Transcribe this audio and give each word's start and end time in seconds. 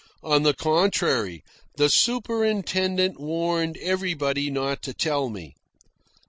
On 0.23 0.41
the 0.41 0.55
contrary, 0.55 1.43
the 1.75 1.87
superintendent 1.87 3.19
warned 3.19 3.77
everybody 3.77 4.49
not 4.49 4.81
to 4.81 4.95
tell 4.95 5.29
me. 5.29 5.53